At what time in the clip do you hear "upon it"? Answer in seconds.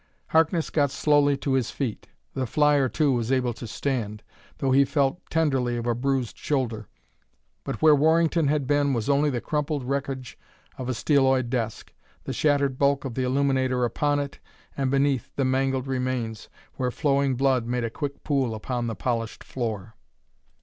13.85-14.39